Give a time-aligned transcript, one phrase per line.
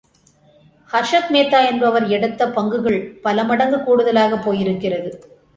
[0.89, 5.11] ஹர்ஷத்மேத்தா என்பவர் எடுத்த பங்குகள் பல மடங்கு கூடுதலாகப் போயிருக்கிறது.